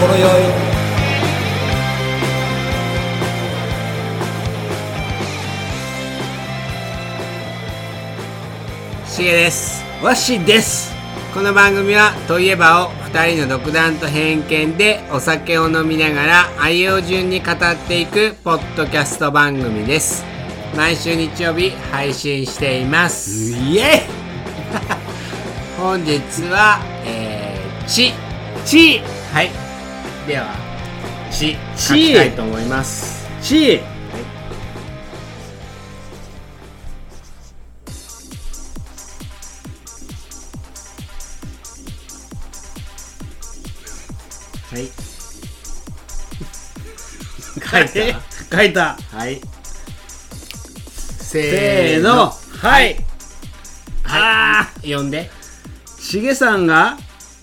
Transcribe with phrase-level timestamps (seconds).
[0.00, 0.30] ほろよい。
[9.06, 9.84] しげです。
[10.02, 10.94] わしです。
[11.34, 20.24] この番組は「といえば」を2人の独断と偏見でお酒を飲みながら愛を順に語っていくポッドキャスト番組です。
[20.74, 23.52] 毎週日曜日配信しています。
[23.52, 24.06] イエ
[25.76, 28.08] 本日はえー、ち。
[28.08, 28.12] イ
[28.64, 29.69] チはい
[30.30, 30.46] では
[31.32, 33.26] ちち書きたいと思います。
[33.42, 33.80] チ
[44.70, 44.86] はい。
[47.68, 48.56] 書いた？
[48.56, 48.96] 書いた。
[49.10, 49.40] はい。
[51.18, 52.30] せせーの。
[52.30, 53.04] はい。
[54.04, 54.82] あー。
[54.82, 55.28] 読んで。
[55.98, 56.98] しげさんが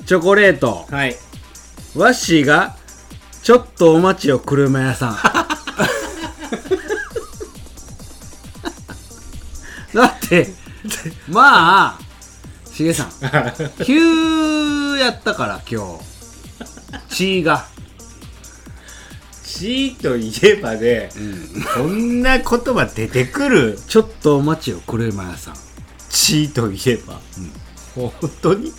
[0.05, 0.85] チョコレート。
[0.89, 1.17] はい。
[1.97, 2.76] わっしーが
[3.47, 5.15] ちょっとお待ちよ車屋さん。
[9.95, 10.53] だって
[11.29, 11.99] まあ
[12.69, 13.11] しげさん。
[13.85, 15.97] 急やったから今
[17.07, 17.07] 日。
[17.07, 17.65] 血が。
[19.45, 21.09] ちといえばね、
[21.73, 23.79] こんな言葉出てくる？
[23.87, 25.53] ちょっとお待ちよ車屋さん。
[26.09, 27.21] ちといえば、
[27.95, 28.67] 本当に？
[28.67, 28.73] い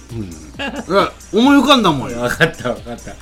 [0.60, 0.84] や
[1.32, 2.20] 思い浮かんだもんよ。
[2.20, 3.12] 分かった分かった。
[3.12, 3.16] ち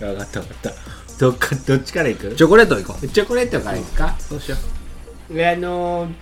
[0.00, 0.72] 分かった分かった。
[1.18, 2.34] どっかどっちからいく？
[2.34, 3.08] チョコレート行こう。
[3.08, 4.56] チョコレートからいくか、そうしよ
[5.30, 6.12] であのー、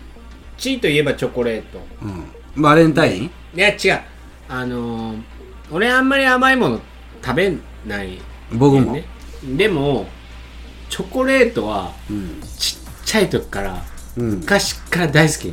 [0.56, 1.78] チといえばチョコレート。
[2.02, 2.06] う、
[2.56, 3.24] うん、バレンタイン？
[3.24, 4.00] いや違う。
[4.48, 5.22] あのー、
[5.72, 6.80] 俺あんまり甘いもの
[7.24, 8.20] 食べない、
[8.52, 9.04] 僕も、ね、
[9.56, 10.06] でも
[10.88, 12.40] チョコレートはうん。
[12.56, 13.82] ちっちゃい時から
[14.16, 15.52] うん、昔から大好き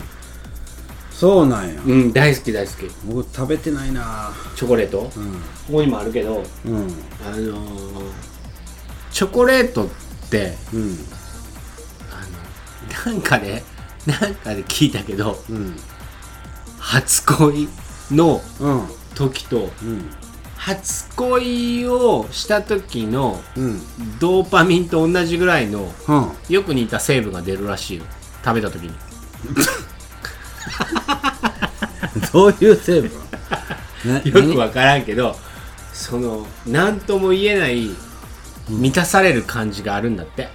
[1.21, 2.77] そうなんや、うん大好き大好き。
[3.05, 4.31] 僕食べてないな。
[4.55, 5.73] チョコレート、こうん。
[5.75, 6.75] こにもあるけどうん。
[7.23, 8.01] あのー、
[9.11, 9.87] チョコレートっ
[10.31, 10.97] てうん。
[12.09, 13.61] あのなんかね
[14.07, 15.75] なんかで聞いたけどうん。
[16.79, 17.67] 初恋
[18.09, 18.87] のうん。
[19.13, 20.09] 時とうん。
[20.57, 23.79] 初恋をした時のうん。
[24.19, 26.31] ドーパミンと同じぐらいのうん。
[26.49, 28.05] よく似た成分が出るらしいよ。
[28.43, 28.91] 食べた時に
[32.33, 33.11] どういう成分
[34.05, 34.21] ね？
[34.25, 35.35] よく分からんけど
[35.93, 37.89] その何とも言えない
[38.69, 40.49] 満たされる感じがあるんだって、へ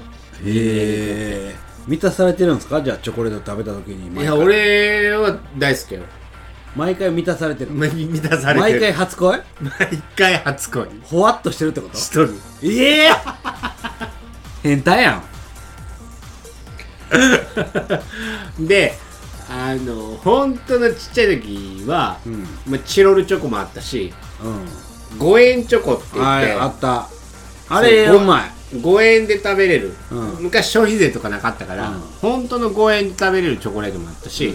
[0.44, 1.54] え
[1.86, 2.80] 満たされてるんですか？
[2.82, 6.02] じゃあチョコレート食べた時にいや俺は大好きよ。
[6.74, 7.70] 毎回満たされてる。
[7.72, 9.38] ま 満たされて毎る回初恋？
[9.60, 10.86] 毎回初恋。
[11.04, 11.96] ほわっとしてるってこと？
[11.96, 12.34] しとる。
[12.62, 13.10] ええ
[14.62, 15.22] 変態やん。
[18.66, 18.98] で
[19.48, 22.42] あの本当のちっちゃい時は、うん。
[22.66, 24.12] まあ、チロルチョコもあったし
[24.42, 25.18] うん。
[25.18, 27.08] 5円チョコって言っはいてあった。
[27.68, 28.50] あれそううまい。
[28.74, 30.44] 5円で食べれる、うん。
[30.44, 32.00] 昔消費税とかなかったから、うん。
[32.20, 34.54] 本当の5円で食べれるチョコレートもあったし、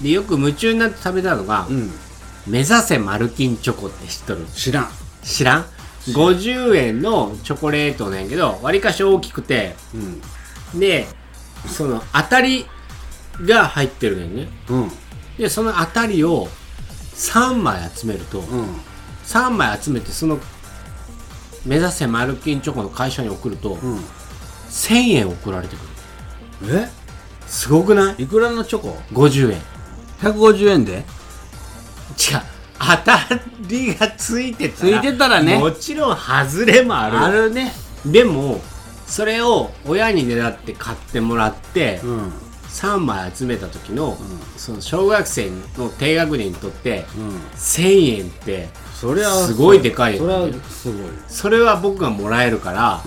[0.00, 1.90] でよく夢中になって食べたのが、うん。
[2.46, 4.44] 目指せマルキンチョコって知っとる？
[4.54, 4.88] 知らん。
[5.22, 5.66] 知らん
[6.08, 9.74] ？50円のチョコレートなんやけどわりかし大きくて
[10.74, 10.78] うん。
[10.78, 11.06] で
[11.66, 12.66] その当たり
[13.42, 14.48] が入ってるねんね。
[14.68, 14.90] うん。
[15.38, 16.48] でその当たりを
[17.14, 18.66] 3枚集めると、うん。
[19.24, 20.38] 3枚集めてその
[21.64, 23.98] 目指せマルキンチョコの会社に送ると、うん。
[24.68, 26.80] 1000円送られてくる。
[26.80, 26.88] え？
[27.46, 28.24] すごくない？
[28.24, 29.58] いくらのチョコ ?50 円。
[29.58, 29.62] 違う
[30.20, 31.04] 150円で？
[32.78, 33.18] 当た
[33.68, 35.58] りがついてたらついてたらね。
[35.58, 37.18] もちろん外れもある。
[37.18, 37.72] あるね。
[38.04, 38.60] でも
[39.06, 42.32] それを親に狙って買ってもらって、うん
[42.74, 44.18] 3枚集めた時の、
[44.56, 47.36] その小学生の低学年にとってうん。
[47.56, 51.06] 1000円ってそれはすごいでかいそれはすごい。
[51.28, 53.00] それは僕がもらえるから、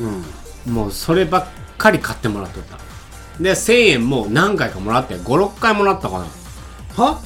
[0.66, 0.73] うん。
[0.73, 2.77] もうそればっかり買ってもらっとった。
[3.44, 6.25] で1000円も何回かもらって56回もらったかな。
[6.95, 7.22] は？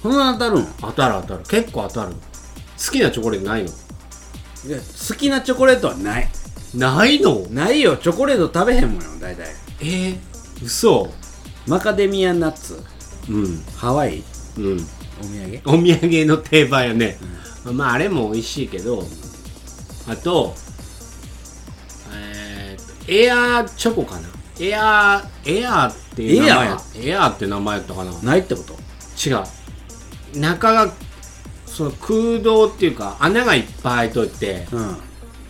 [0.00, 1.44] そんな当たるん当たる当たる。
[1.48, 2.12] 結構当たる。
[2.14, 3.68] 好きなチョコレートないの？
[3.68, 6.28] いや好きなチョコレートはない。
[6.72, 7.40] ないの？
[7.50, 7.96] ないよ。
[7.96, 9.48] チョコレート食べへんもんよ大体。
[9.80, 10.18] えー、
[10.64, 11.10] 嘘
[11.70, 12.82] マカデミアナッツ。
[13.28, 13.62] うん。
[13.76, 14.24] ハワイ。
[14.58, 14.80] うん。
[15.20, 15.62] お土産？
[15.66, 17.16] お土産の定番やね、
[17.64, 19.04] まああれも美味しいけど。
[20.08, 20.56] あと
[22.12, 24.28] えー、エアーチョコかな。
[24.58, 26.66] エアーエアーっていう名前。
[26.66, 28.20] やエアーって名前やったかな。
[28.20, 28.74] ないってこと？
[29.28, 29.44] 違う。
[30.40, 30.92] 中が
[31.66, 34.96] その空洞っていうか穴がいっぱい開いといてうん。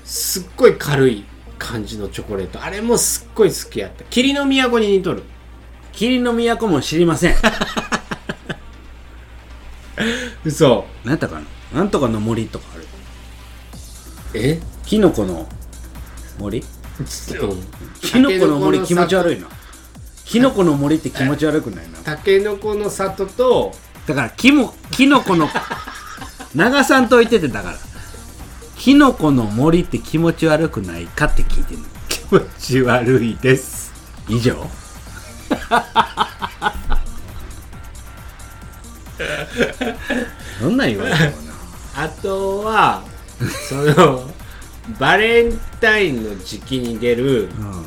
[0.05, 1.25] すっごい軽い
[1.59, 2.63] 感じのチョコレート。
[2.63, 4.05] あれもすっごい好きやった。
[4.05, 5.23] 霧の都に似とる
[5.93, 7.35] 霧の都も知りません。
[10.45, 10.87] 嘘。
[11.05, 11.41] 何やったか
[11.73, 11.75] な？
[11.75, 12.87] なんとかの森とかある。
[14.35, 14.61] え？
[14.85, 15.49] キノコの
[16.39, 16.61] 森？
[16.61, 16.65] うん
[18.01, 19.49] キノコの森気持ち悪いな。
[20.25, 21.99] キノコの森って気持ち悪くないな。
[22.05, 23.73] たけのこの里と。
[24.07, 25.49] だからキモキノコの
[26.55, 27.79] 長さんと言っててだから。
[28.77, 31.85] キノコの森って気持ち悪くないかって聞いてんの。
[32.09, 33.93] 気持ち悪いです。
[34.29, 34.67] 以上
[40.61, 41.53] どんなん言われてもな
[41.97, 43.05] あとは
[43.69, 44.29] その
[44.99, 47.85] バレンタインの時期に出るうん。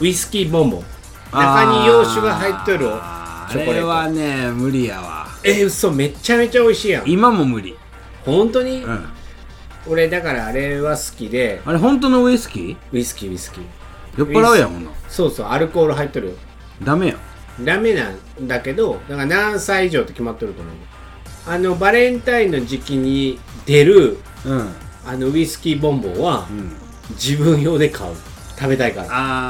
[0.00, 0.84] ウイスキーボンボン
[1.30, 3.88] 中に洋酒が入っとるあーチョコレート。
[3.88, 5.28] はね無理やわ。
[5.44, 7.10] え嘘めちゃめちゃ美味しいやん。
[7.10, 7.76] 今も無理。
[8.24, 9.06] 本当に、うん。
[9.86, 11.60] 俺だからあれは好きで。
[11.64, 12.76] あれ本当のウイスキー？
[12.92, 13.64] ウイスキーウイスキー
[14.16, 16.32] 酔っ払うやんほんなそうそうアルコール入っとるよ。
[16.82, 17.18] ダメよ
[17.62, 20.74] ダメなんだけどだから何歳以上って決まっとると思う。
[21.46, 24.68] あのバレンタインの時期に出るうん。
[25.06, 26.72] あのウイスキーボンボンはうん。
[27.12, 28.14] 自分用で買う。
[28.56, 29.08] 食べたいから。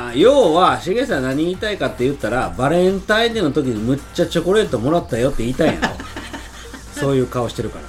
[0.08, 5.94] あー要はしげさん何言いたいかって言ったらバレンタインデーの時にむっちゃチョコレートもらったよって言いたいんやろ
[7.00, 7.84] そういう顔してるから。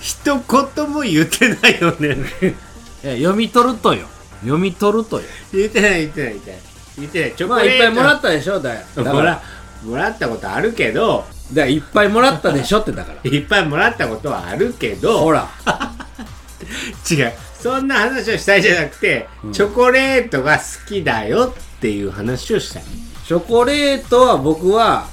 [0.00, 2.16] 一言も言ってないよね。
[3.02, 4.06] いや読み取るとよ
[4.40, 5.26] 読み取るとよ。
[5.52, 6.60] 言ってない言ってない言ってない。
[6.98, 7.34] 言ってない。
[7.34, 7.84] チョまあコレート。
[7.84, 9.12] いっぱいもらったでしょだだから。
[9.12, 9.42] もら
[9.84, 11.24] もらったことあるけど。
[11.52, 13.30] だからいっぱいもらったでしょってだから。
[13.30, 15.20] いっぱいもらったことはあるけど。
[15.20, 15.48] ほら。
[17.10, 17.32] 違う。
[17.60, 19.52] そんな話をしたいじゃなくて、うん。
[19.52, 22.84] チョコレートが好きだよっていう話をしたい。
[23.26, 25.08] チョコレートは僕は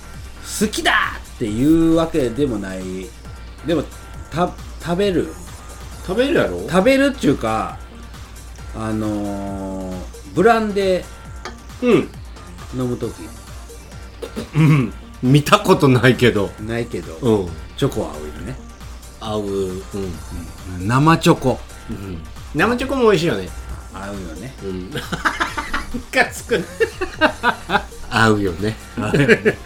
[0.61, 0.93] 好きだ
[1.35, 2.79] っていうわけでもない。
[3.65, 3.83] でも
[4.31, 5.33] た食べる。
[6.05, 6.67] 食べるやろ？
[6.69, 7.77] 食べるっていうか
[8.75, 9.95] あのー、
[10.33, 11.03] ブランデ
[11.81, 11.91] うん。
[11.91, 12.07] ー
[12.75, 13.13] 飲む時。
[14.55, 14.93] うん。
[15.21, 16.49] 見たことないけど。
[16.59, 17.49] ないけど、うん。
[17.77, 18.55] チョコは合うよね、
[19.19, 19.81] 合ううん、
[20.79, 20.87] うん。
[20.87, 21.59] 生チョコ。
[21.89, 22.23] うん、
[22.55, 23.49] 生チョコも美味しいよね。
[23.93, 24.53] 合うよね。
[24.63, 24.89] うん。
[24.89, 24.99] ム
[26.11, 26.63] カつく。
[28.09, 28.75] 合うよね。
[28.97, 29.57] 合うよね。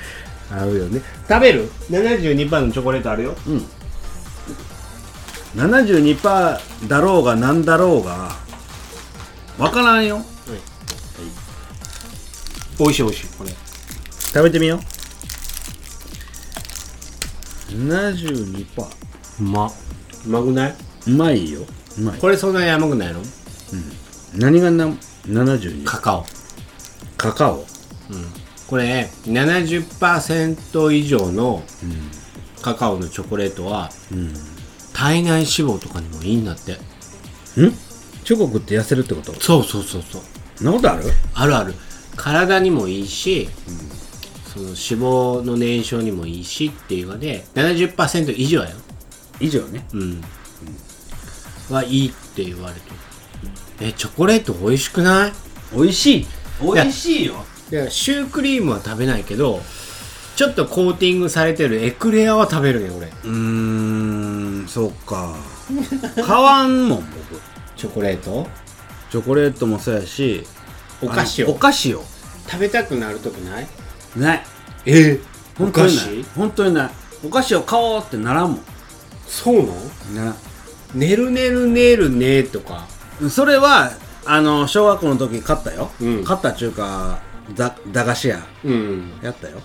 [0.50, 3.36] 合うよね食べる72%のチョコレートあるよ。
[3.48, 3.66] うん。
[5.56, 8.47] 72%だろうがなんだろうが
[9.58, 10.22] わからんよ。
[12.80, 13.50] 美味しい美味しいこれ。
[13.50, 14.80] 食べてみよう。
[17.72, 18.86] 72%
[19.40, 19.72] うま。
[20.26, 20.76] うまくない？
[21.08, 21.62] うまいよ。
[21.98, 22.20] うまい。
[22.20, 23.22] これそんなに甘くないの？
[24.36, 24.86] 何がな
[25.26, 26.26] 72カカオ。
[27.18, 27.66] カカオ？
[28.68, 31.64] これ70%以上の
[32.62, 34.34] カカオのチョコレートはうん。
[34.94, 36.74] 体内脂肪とかにもいいんだって。
[36.74, 36.78] ん？
[38.28, 39.32] チョコ食って痩せるってこと？
[39.40, 40.22] そうそうそうそう。
[40.58, 41.04] そんなことある？
[41.34, 41.74] あるある。
[42.18, 43.48] 体にもいいし、
[44.54, 48.76] その脂肪の燃焼にもいいしっていうので70%以上やよ。
[49.40, 49.88] 以上ね。
[49.94, 50.22] うん、
[51.70, 52.96] はいいって言われてる。
[53.80, 55.32] えチョコレート美味しくない？
[55.74, 56.28] 美味しい。
[56.62, 57.46] 美味しいよ。
[57.72, 59.62] いやシュークリームは食べないけど
[60.36, 63.08] ちょっとコーティングされてるエクレアは食べるね俺。
[63.08, 63.30] うー
[64.66, 65.34] んそうか。
[66.26, 67.00] 買わんもん
[67.32, 67.42] 僕
[67.78, 68.48] チョコレート？
[69.12, 70.44] チョコレートもそうやし
[71.02, 72.04] お菓子あのおを菓子を。
[72.48, 73.68] 食べたくなるときない？
[74.16, 74.44] ない。
[74.86, 75.20] え？
[75.60, 76.24] お本当にない。
[76.36, 76.90] 本当にない。
[77.26, 78.62] お菓子を買おうってならんもん。
[79.28, 79.74] そうなの？
[80.16, 80.26] な。
[80.26, 80.36] らん
[81.00, 82.88] ねるねるねるねとか？
[83.30, 83.92] それは
[84.26, 86.24] あの小学校の時買ったよ、うん。
[86.24, 87.20] 買ったっちゅうか
[87.56, 88.40] だ駄菓子屋。
[88.64, 89.12] うん。
[89.22, 89.60] やったよ。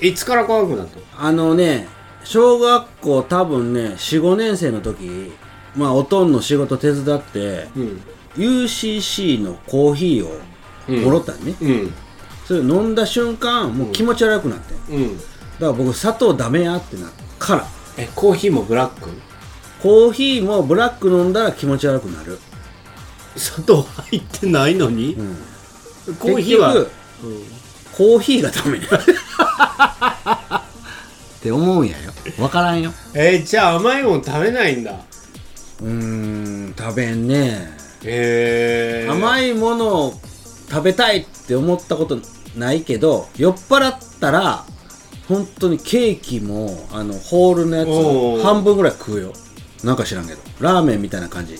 [0.00, 1.86] いつから怖くなったあのね
[2.24, 5.32] 小学校多分ね45年生の時
[5.76, 8.02] まあおとんの仕事手伝ってうん。
[8.36, 10.40] UCC のコーヒーを
[11.04, 11.92] もろったんね、うん。
[12.46, 15.16] それ飲んだ瞬間もう気持ち悪くなって、だうん。
[15.16, 15.22] か
[15.60, 17.66] ら僕砂糖ダメやってなから。
[17.96, 19.10] えコーヒーもブラック？
[19.82, 22.38] コーヒーもブラック飲んだら気持ち悪くなる、
[23.36, 25.36] 砂糖入ってないのに、うん、
[26.16, 26.92] コーヒーは、結局
[27.96, 28.84] コーヒーがダメや。
[31.40, 32.12] って思うんやよ。
[32.36, 32.92] 分からんよ。
[33.14, 34.92] えーじゃあ甘いもん食べないんだ
[35.80, 35.88] うー
[36.70, 37.70] ん食べんね。
[38.04, 39.08] へえ。
[39.10, 40.20] 甘いものを
[40.68, 42.18] 食べたいって思ったこと
[42.56, 44.64] ないけど酔っ払ったら
[45.28, 49.32] 本当にケーキもあのホールのやつ半分ぐらい食うよ。
[49.84, 50.40] なんか知らんけど。
[50.60, 51.56] ラーメンみたいな感じ。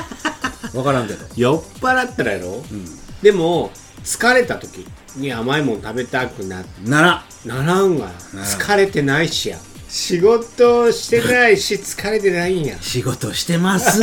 [0.72, 1.24] 分からんけど。
[1.36, 2.64] 酔っ払ったらやろ？
[2.70, 2.84] うん。
[3.22, 3.70] でも
[4.02, 8.44] 疲れた時に甘いもん食べたくなならならんがならん。
[8.44, 9.58] 疲れてないしや
[9.94, 12.76] 仕事してないし疲れてないんや。
[12.82, 14.00] 仕事してます。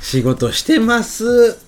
[0.00, 1.58] 仕事してます。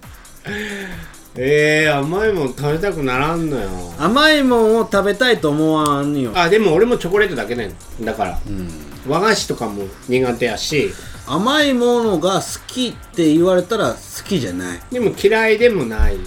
[1.35, 3.69] えー、甘いもん食べたくならんのよ。
[3.99, 6.31] 甘いもんを食べたいと思わんよ。
[6.37, 8.39] あでも俺もチョコレートだけねんだから。
[8.47, 8.71] うん。
[9.09, 10.93] 和菓子とかも苦手やし。
[11.27, 14.81] 甘いものが好きって言われたら好きじゃない。
[14.93, 16.19] でも嫌いでもない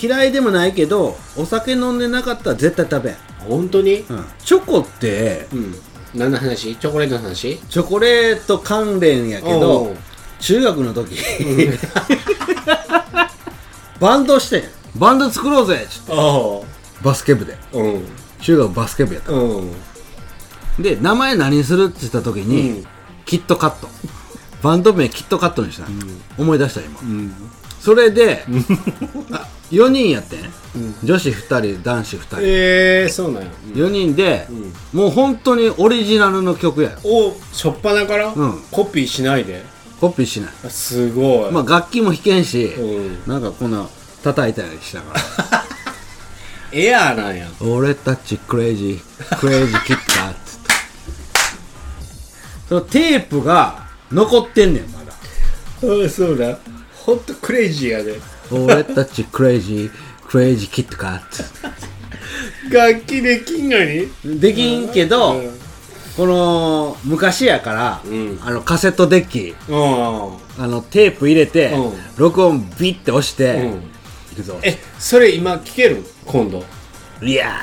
[0.00, 3.16] 嫌いでもないけどお酒飲んでなかったら絶対食べん、
[3.48, 4.00] 本当に？
[4.00, 5.74] うん、チョコってうん。
[6.14, 6.76] 何の話？
[6.76, 7.58] チョコレートの話？
[7.68, 9.96] チョコレート関連やけおどう。
[10.40, 11.16] 中学の時。
[14.00, 14.62] バンドしてん。
[14.96, 15.84] バンド作ろうぜ。
[15.84, 16.60] っつってあ。
[17.02, 17.54] バスケ部で。
[17.54, 18.04] あうん。
[18.40, 19.32] 中学バスケ部やった。
[19.32, 19.72] うん。
[20.78, 22.86] で名前何するって言った時に、うん。
[23.26, 23.88] キットカット。
[24.62, 25.86] バンド名キットカットにした、
[26.36, 27.32] 思い出した今、うん。
[27.80, 28.44] それで
[29.30, 30.44] あ 4人やってん、ん。
[31.04, 34.96] 女子2人男子2人、ええー、そうなんや、4人で、ん。
[34.96, 36.90] もう本当にオリジナルの曲や。
[36.90, 38.62] よおしょっぱなから、うん。
[38.70, 39.62] コピーしないで？
[40.00, 40.50] コピーしない。
[40.64, 43.22] あすごい、まあ楽器も弾けんし、うん。
[43.26, 43.86] なんかこんな
[44.22, 45.20] 叩いたりしながら。
[46.72, 47.48] エアーなんや。
[47.60, 50.38] 俺たちクレイジークレイジーキットカット
[52.68, 55.12] そのテープが残ってんねんまだ。
[56.04, 56.58] あそうだ。
[56.94, 59.90] ほんとクレイジーやで俺たちクレイジー
[60.26, 61.22] クレイジーキットカ
[62.70, 64.08] ッ楽器できんのに？
[64.08, 65.58] トできんけど、うん。
[66.16, 68.38] この昔やから、うん。
[68.42, 70.62] あのカセットデッキうん。
[70.62, 71.92] あのテープ入れて、うん。
[72.16, 73.82] 録音ビッて押して、うん。
[74.32, 74.58] いくぞ。
[74.62, 76.04] えそれ今聞ける？
[76.26, 76.62] 今度。
[77.22, 77.58] いや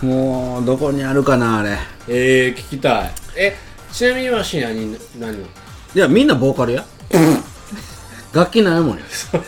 [0.00, 1.78] ーもうどこにあるかなあれ。
[2.08, 3.10] えー、聞きたい。
[3.36, 3.56] え
[3.90, 5.38] ちなみにわし何何？
[5.38, 5.46] の
[5.94, 6.84] いやみんなボーカルや。
[8.34, 9.04] 楽器ないもんや。
[9.10, 9.42] それ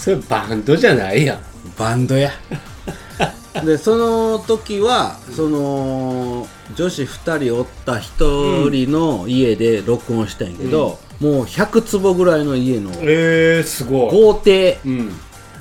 [0.00, 1.38] それバンドじゃないやん。
[1.78, 2.30] バンドや。
[3.64, 14.10] でその時はその女子2人おった1人の家で録音したんやけど、もう100坪ぐらいの家のえー、すごい。
[14.10, 15.12] 豪邸うん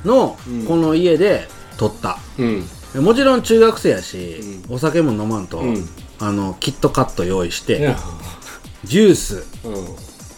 [0.06, 0.64] のうん。
[0.64, 2.66] この家で撮った、うん。
[3.04, 5.90] もちろん中学生やし、お酒も飲まんと、うん。
[6.20, 7.96] あのキットカット用意して、うん。
[8.86, 9.74] ジュースうん。
[9.74, 9.90] フ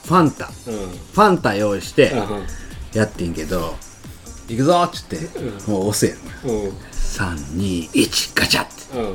[0.08, 0.74] ァンタうん。
[0.74, 2.48] ファンタ用意してうん。
[2.94, 3.76] やってんけど
[4.52, 5.18] 「行くぞ!」っつって、
[5.68, 6.56] もう押せやん。
[6.56, 6.72] うん。
[6.92, 8.72] 321ガチャって。
[8.98, 9.14] うん。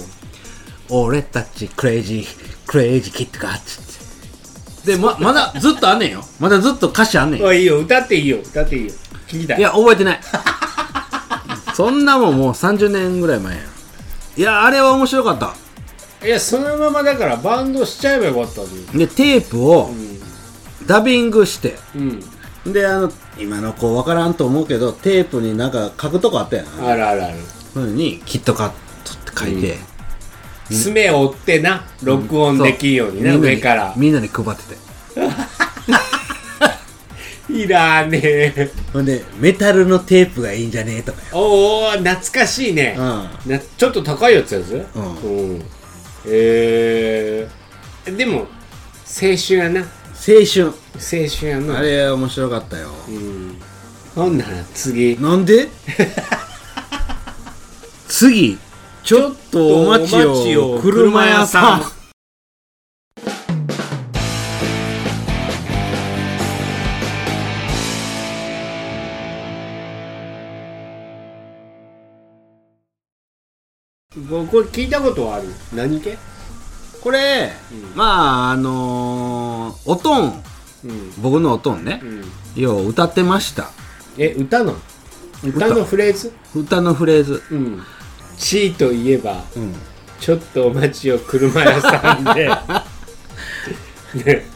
[0.89, 2.27] 俺たちクレイジー
[2.67, 4.93] クレイジーキットカッつって。
[4.93, 6.25] でままだずっとあんねんよ。
[6.39, 7.49] まだずっと歌詞あんねんよ。
[7.49, 7.79] あいいよ。
[7.81, 8.39] 歌っていいよ。
[8.39, 8.93] 歌っていいよ。
[9.29, 9.59] 聞きたい。
[9.59, 10.21] いや覚えてない。
[11.75, 13.63] そんなもんもう30年ぐらい前や
[14.39, 15.55] いやあれは面白かった。
[16.25, 18.63] いやそのままだからバンドしちゃえばよかった
[18.97, 19.93] でテープを
[20.87, 21.77] ダビングして。
[21.95, 22.36] うん
[22.73, 26.67] であの今の子分からんと思うけどテープになんか書くとこあったやん。
[26.87, 27.39] あるあるある。
[27.73, 28.75] そういうのにキットカット
[29.31, 29.79] って書いて、
[30.71, 33.95] 爪を折ってな録音できるようにな、上から。
[33.97, 34.87] みんなに配ってて。
[37.53, 38.71] いらねえ。
[38.93, 41.21] ほんでメタルのテープがいいんじゃねえとか。
[41.21, 43.53] よおお懐かしいね、うん。
[43.53, 44.75] なちょっと高いやつやつん。
[44.75, 45.63] うん。
[46.27, 47.47] え。
[48.05, 49.81] ー、でも青春やな。
[49.81, 49.87] 青
[50.45, 51.79] 春青春やな。
[51.79, 52.91] あれ面白かったよ。
[53.09, 53.57] うん。
[54.15, 55.17] ほんなら次？
[55.21, 55.69] なんで？
[58.09, 58.59] 次。
[59.05, 60.75] ちょっとお待ちを。
[60.77, 60.81] を。
[60.81, 61.83] 車屋さん。
[74.13, 75.49] 車ここれ聞いたことはある？
[75.75, 76.17] 何系？
[77.03, 77.97] これ、うん。
[77.97, 80.43] まああのー、おとん、
[81.19, 82.01] 僕のおとんね。
[82.03, 83.71] う、ん、よう歌ってました。
[84.19, 84.77] え歌なの？
[85.45, 85.69] 歌。
[85.69, 86.33] のフレーズ？
[86.55, 87.43] 歌のフレーズ。
[87.51, 87.83] うん
[88.39, 89.75] 「地位といえばうん。
[90.21, 92.49] ちょっとお待ちを車屋さんで。
[94.25, 94.47] ね。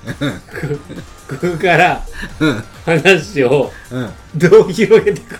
[1.28, 2.02] こここから
[2.40, 2.64] うん。
[2.84, 4.10] 話をうん。
[4.36, 5.38] どう広げていく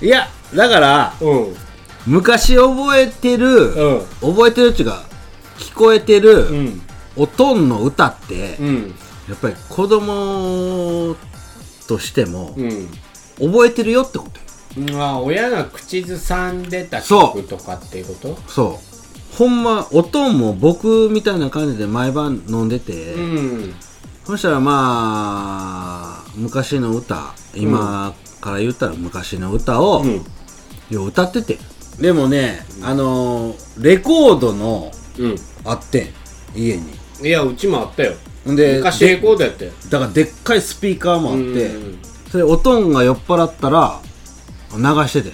[0.00, 1.56] いやだからうん。
[2.06, 4.34] 昔覚えてる、うん。
[4.34, 5.04] 覚えてるっていうか
[5.58, 6.82] 聞こえてる、うん。
[7.16, 8.94] おとんの歌って、うん
[9.28, 11.16] やっぱり子供
[11.86, 12.88] としてもうん。
[13.38, 14.28] 覚えてるよってこ
[14.74, 14.80] と。
[14.80, 18.36] よまあ親が口ずさんでたそう曲とかっていうこと？
[18.48, 19.36] そう。
[19.36, 23.74] ほんまおとんも僕みたいな感じで毎晩飲んでて、うん
[24.24, 30.24] そしたらまあ昔の歌今から言ったら昔の歌を、うん
[30.90, 31.58] よう歌ってて。
[31.98, 35.36] でもね、あのーレコードのうん。
[35.64, 36.12] あって
[36.54, 36.84] ん家に。
[37.22, 38.12] いやうちもあったよ。
[38.12, 39.72] んで昔レコードやったよ。
[39.88, 41.98] だからでっかいスピーカーもあって、うん。
[42.30, 44.00] それおとんが酔っ払ったら
[44.74, 45.32] 流してて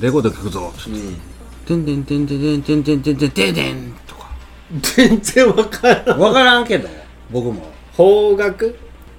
[0.00, 0.90] レコード聴くぞつって。
[0.90, 1.16] うん。
[1.66, 4.30] てんてんてんてんてんてんてんてんてんてんとか
[4.80, 6.88] 全然わからん分からんけど
[7.28, 8.78] 僕も邦楽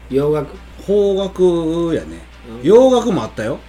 [0.10, 0.55] 洋楽
[0.86, 2.22] 邦楽やね
[2.62, 3.60] うん洋楽もあったよ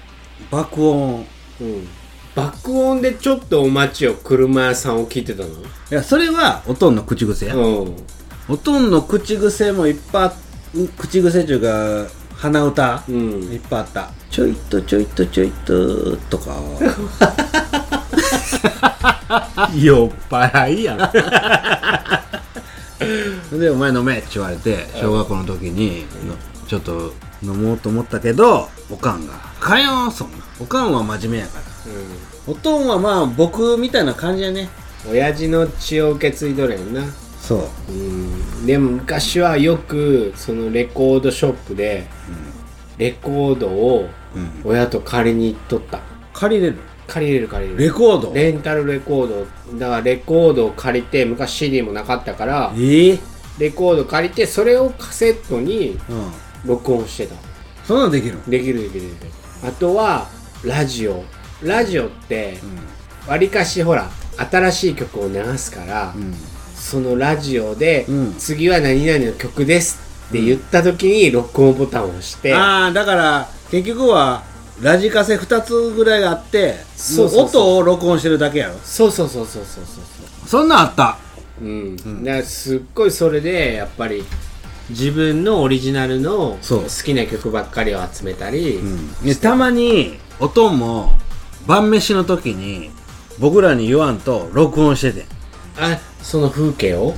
[0.48, 1.26] 爆音
[1.60, 1.88] うん
[2.36, 5.52] 爆音でちょっとお待ちを車屋さんを聞いてたのい
[5.90, 7.96] やそれはおとんの口癖や、うん
[8.49, 10.33] おとんの口癖もいっぱ
[10.75, 13.17] い口癖っていうか鼻歌、うん。
[13.52, 14.11] いっぱいあった。
[14.31, 16.55] ちょいとちょいとちょいととか。
[19.75, 20.99] 酔っ払いやん。
[23.59, 26.35] で「お前飲め」って言われて小学校の時にの
[26.69, 27.12] ちょっと
[27.43, 30.38] 飲もうと思ったけどおかんが「かよそんな。
[30.61, 31.64] おかんは真面目やから。
[32.47, 34.69] おとんはまあ僕みたいな感じやね。
[35.11, 37.02] 親父の血を受け継いどるやんな
[37.49, 37.57] そ
[37.88, 37.93] う。
[37.93, 38.67] うん。
[38.67, 42.07] でも昔はよくそのレコードショップで
[42.99, 44.71] レコードをうん。
[44.71, 46.00] 親と借りに行っとった。
[46.35, 46.76] 借りれる
[47.07, 47.85] 借りれる借りれる。
[47.85, 48.35] レコード？
[48.35, 53.19] レンタルレコードだからレコードを借りて昔 CD もなかったからええ？
[53.59, 56.33] レコード借りてそれをカセットにうん。
[56.67, 57.35] 録音してた。
[57.85, 59.31] そんなんできるできるできるできる。
[59.64, 60.28] あとは
[60.62, 61.25] ラジオ。
[61.62, 62.59] ラジオって
[63.26, 66.35] わりかしほら新しい曲を流すから、うん
[66.78, 68.35] そのラジオで、うん。
[68.38, 74.42] 次は何々の曲ですって言った時に録音ボタンを押して、ああだから結局は
[74.80, 77.62] ラジカセ2つぐらいあってそうそうそう。
[77.62, 78.75] もう音を録音してるだけやろ。
[78.85, 80.49] そうそうそうそうそうそう。
[80.49, 81.18] そんなんあった？
[81.61, 84.25] うん、だからすっごいそれでやっぱり
[84.90, 86.82] 自分のオリジナルのそう。
[86.85, 88.78] 好きな曲ばっかりを集めたり、
[89.25, 91.18] でたまにおとんも
[91.66, 92.90] 晩飯の時に
[93.40, 95.26] 僕らに言わんと録音してて
[95.76, 97.14] あその風景を？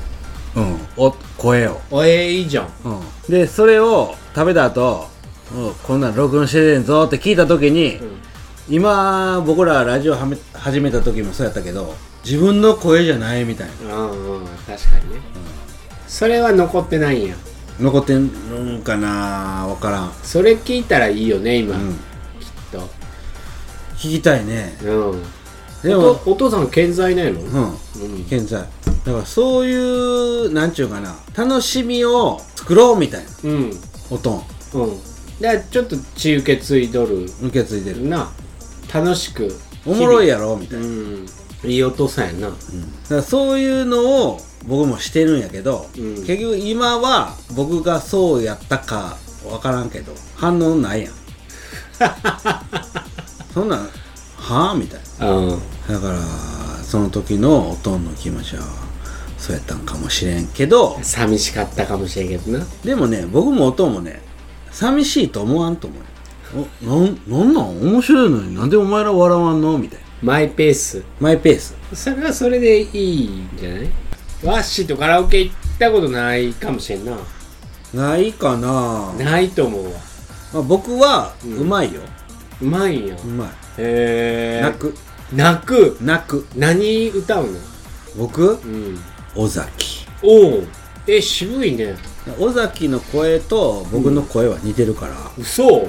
[0.56, 0.78] うん。
[0.96, 2.68] お声を、おえーいいじゃん。
[2.84, 5.08] うん、でそれを食べた後、
[5.54, 8.00] うんこんなん録音しててんぞって聞いた時に、
[8.68, 13.96] 今僕らラジオはめ始めた時もそうやったけど自分の声じゃないみたいな。
[13.96, 15.20] うんうん確かにね、
[16.06, 17.34] それは残ってないんや。
[17.80, 21.98] 残ってんのかなわからん、それ聞いたらいいよね今、うん、きっ
[22.72, 22.78] と。
[23.96, 24.76] 聞きたいね。
[24.82, 25.22] うん
[25.82, 27.46] でもお父さん健在ないの、うん。
[27.46, 28.26] うん。
[28.26, 28.60] 現在。
[29.04, 31.16] だからそういうなんちゅうかな。
[31.36, 33.30] 楽しみを作ろうみたいな。
[33.44, 33.70] うん。
[34.10, 34.44] おとん。
[34.74, 35.00] うん。
[35.40, 37.24] だからちょっと血受け継いどる。
[37.42, 38.06] 受け継いでる。
[38.06, 38.30] な。
[38.92, 39.56] 楽しく。
[39.86, 41.26] おもろいややろみたいな、うん。
[41.64, 42.48] いいお父さんやな。
[42.48, 46.14] だからそういうのを僕もしてるんやけど、うん。
[46.26, 49.16] 結局今は僕がそうやったか
[49.50, 51.12] わからんけど反応ないやん。
[53.54, 53.88] そんなん
[54.40, 55.48] はあみたいうん。
[55.48, 55.56] な
[55.94, 56.18] だから
[56.82, 58.62] その時のおとんの気持ちは
[59.38, 62.66] そうやったんかもしれんけど寂しかったかもしれんけどな。
[62.84, 64.20] でもね僕もおとんもね
[64.70, 66.66] 寂しいと思わんと思うよ。
[66.84, 70.04] おなんなんなん面白いのになんでお前ら笑わんのみたいな。
[70.22, 71.02] マイペース。
[71.20, 71.74] マイペース。
[71.94, 73.88] それはそれでいいんじゃない？
[74.44, 77.16] ワッシーとカラオケ行ったことないかもしれんな。
[77.94, 79.90] ないかな、ないと思うわ。
[80.54, 81.58] まあ、僕はうん。
[81.58, 82.00] うまいよ、
[82.60, 83.48] うまいんやうまい
[83.82, 84.94] へえ泣く。
[85.32, 85.96] 泣く？
[86.00, 86.46] 泣く。
[86.56, 87.58] 何歌うの？
[88.16, 88.54] 僕？
[88.54, 88.98] うん。
[89.36, 90.06] 尾崎。
[90.22, 90.64] おお
[91.06, 91.94] え渋いね。
[92.38, 95.88] 尾崎の声と僕の声は似てるから、嘘、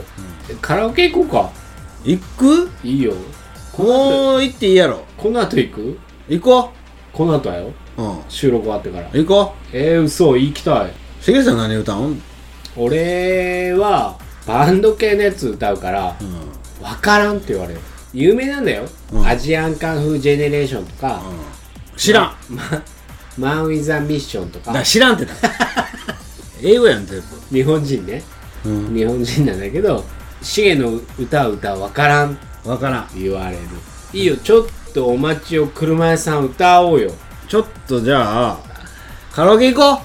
[0.62, 1.52] カラオケ行こうか？
[2.06, 2.70] 行く？
[2.84, 3.14] いいよ。
[3.74, 5.04] この後もう行っていいやろ。
[5.18, 6.00] この後行く？
[6.30, 6.72] 行こ
[7.12, 7.72] この後はよ。
[7.98, 8.20] ううん。
[8.30, 9.10] 収録終わってから。
[9.12, 10.38] 行こえー、嘘。
[10.38, 10.92] 行きたい。
[10.92, 12.22] うしげさん何歌うん？
[12.78, 17.80] 俺はバンド系のやつ歌うからうん分からんって言われる。
[18.14, 19.26] 有名なんだよ、うん。
[19.28, 21.22] アジアンカンフージェネレーションとか、
[21.96, 22.36] 知らん。
[22.50, 22.64] ま、
[23.38, 24.74] マン・ウィザ・ミッションとか。
[24.74, 25.34] だ知らんってだ
[26.62, 28.24] 英語やん全日本人ね。
[28.64, 28.96] 部うん。
[28.96, 30.04] 日本人なんだけど
[30.42, 32.32] シゲの歌う歌分からん。
[32.32, 33.08] って分からん。
[33.16, 33.60] 言われる。
[34.14, 34.36] いいよ。
[34.38, 37.12] ちょっとお待ちを車屋さん歌おうよ。
[37.48, 38.58] ちょっとじゃあ
[39.34, 40.02] カラオケ行こ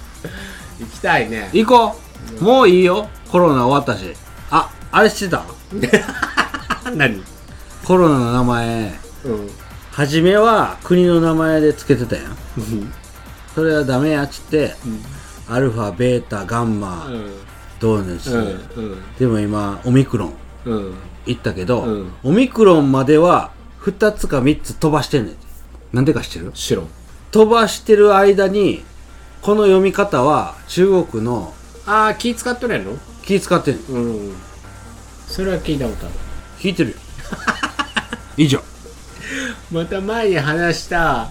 [0.78, 1.50] 行きたいね。
[1.52, 1.96] う行こ
[2.40, 2.44] う。
[2.44, 3.08] もういいよ。
[3.30, 4.14] コロナ終わったし。
[4.50, 5.44] ああれ知ってた
[6.90, 7.22] 何？
[7.85, 8.92] コロナの名前。
[9.25, 9.51] うん。
[9.92, 12.33] 初めは国の名前で付けてたやん。
[12.33, 12.92] うん。
[13.55, 14.75] それはダメやっつって
[15.49, 17.09] アルファベータガンマ
[17.81, 18.38] どうねつって、
[18.79, 19.16] うん。
[19.18, 20.35] でも今オミクロン
[20.66, 20.94] うん。
[21.25, 22.12] 行ったけど、うん。
[22.22, 25.35] オミクロンまでは2つか3つ飛ばしてんねん。
[25.35, 25.46] て
[25.92, 26.51] なんでか知ってる？
[26.53, 26.87] 白
[27.31, 28.85] 飛ばしてる間に
[29.40, 31.55] この読み方は中国の
[31.87, 34.35] ああ気使っとるやろ気使ってんのうん。
[35.27, 36.25] それは聞いたことある
[36.61, 36.90] 聞いてる。
[36.90, 36.97] よ
[38.37, 38.62] 以上。
[39.71, 41.29] また前に話した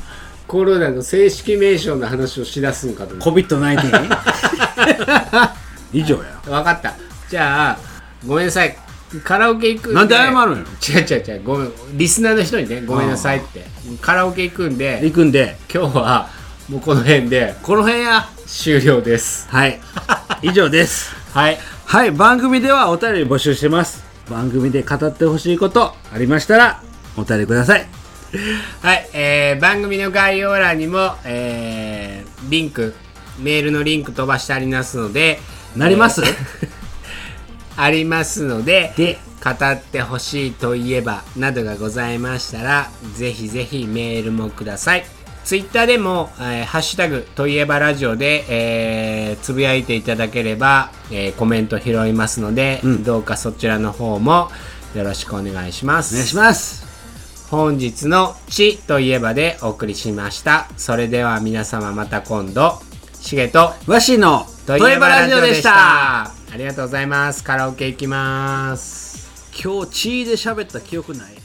[0.47, 3.15] コロナの正式名称の話をしだすんかと。
[3.15, 4.09] 思っ COVID-19
[5.93, 6.23] 以上や。
[6.43, 6.93] た分かった。
[7.29, 7.77] じゃあ
[8.25, 8.77] ごめんなさい。
[9.23, 9.95] カラオケ行くんで。
[9.95, 11.71] なんで謝るのよ違う違う違うごめん。
[11.93, 13.65] リスナーの人にねごめんなさいって。
[14.01, 15.57] カラオケ行くんで行くんで。
[15.73, 16.29] 今日は
[16.69, 17.55] もうこの辺で。
[17.63, 18.27] この辺や。
[18.45, 19.47] 終了です。
[19.49, 19.79] はい。
[20.41, 21.15] 以上です。
[21.33, 21.57] はい。
[21.85, 22.11] はい。
[22.11, 26.81] 番組ではお便り募集してます番組で語ってほしいことありましたら
[27.17, 27.87] お便りください。
[28.81, 32.93] はい、えー、番組の概要欄にも、えー、リンク
[33.39, 35.39] メールのリンク飛ばしてありますので
[35.75, 36.35] なります、えー。
[37.77, 45.05] ありますのでで語ってほしいといえばなどがございましたらぜひぜひメールもください
[45.45, 53.03] ツイッターでも、えーハッシュタグといえばラジオで、えーつぶやいていただければ、えーコメント拾いますので、うん。
[53.03, 54.49] どうかそちらの方も
[54.95, 56.15] よろしくお願いします。
[56.15, 57.47] お願いします。
[57.51, 60.67] 本日の「地といえば」でお送りしました。
[60.77, 62.81] それでは皆様また今度
[63.13, 66.23] しげとわしのとといえばラジオでした。
[66.23, 67.43] ありがとうございます。
[67.43, 69.29] カラオケ行きます。
[69.63, 71.44] 今日血で喋った記憶ない？